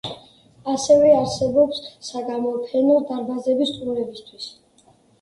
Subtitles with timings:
[0.71, 4.53] ასევე არსებობს საგამოფენო დარბაზები სტუმრებისთვის.